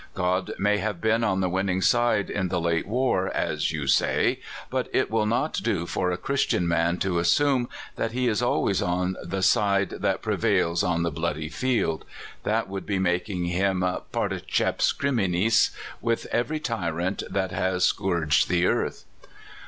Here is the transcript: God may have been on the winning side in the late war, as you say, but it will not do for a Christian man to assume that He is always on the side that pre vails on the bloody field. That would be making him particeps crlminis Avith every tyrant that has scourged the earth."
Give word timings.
God 0.15 0.53
may 0.57 0.79
have 0.79 0.99
been 0.99 1.23
on 1.23 1.41
the 1.41 1.47
winning 1.49 1.79
side 1.79 2.31
in 2.31 2.47
the 2.47 2.59
late 2.59 2.87
war, 2.87 3.27
as 3.35 3.71
you 3.71 3.85
say, 3.85 4.39
but 4.71 4.89
it 4.91 5.11
will 5.11 5.27
not 5.27 5.59
do 5.61 5.85
for 5.85 6.09
a 6.09 6.17
Christian 6.17 6.67
man 6.67 6.97
to 6.97 7.19
assume 7.19 7.69
that 7.97 8.11
He 8.11 8.27
is 8.27 8.41
always 8.41 8.81
on 8.81 9.15
the 9.23 9.43
side 9.43 9.91
that 9.99 10.23
pre 10.23 10.37
vails 10.37 10.81
on 10.83 11.03
the 11.03 11.11
bloody 11.11 11.49
field. 11.49 12.03
That 12.41 12.67
would 12.67 12.87
be 12.87 12.97
making 12.97 13.45
him 13.45 13.81
particeps 14.11 14.91
crlminis 14.91 15.69
Avith 16.03 16.25
every 16.31 16.59
tyrant 16.59 17.21
that 17.29 17.51
has 17.51 17.83
scourged 17.83 18.49
the 18.49 18.65
earth." 18.65 19.03